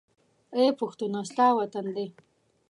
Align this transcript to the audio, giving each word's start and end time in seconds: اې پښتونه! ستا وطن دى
اې 0.55 0.65
پښتونه! 0.79 1.19
ستا 1.31 1.45
وطن 1.59 1.85
دى 1.95 2.07